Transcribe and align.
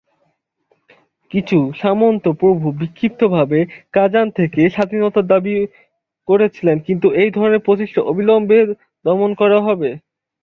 কিছু 1.31 1.57
সামন্ত 1.81 2.25
প্রভু 2.41 2.65
বিক্ষিপ্তভাবে 2.79 3.59
কাজান 3.93 4.27
থেকে 4.39 4.61
স্বাধীনতার 4.75 5.25
দাবি 5.27 5.55
করেছিলেন, 6.27 6.77
কিন্তু 6.87 7.07
এই 7.21 7.29
ধরনের 7.37 7.65
প্রচেষ্টা 7.67 8.01
অবিলম্বে 8.03 8.59
দমন 9.05 9.31
করা 9.41 9.59
হবে। 9.67 9.89